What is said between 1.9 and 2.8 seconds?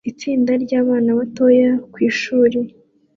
kwishuri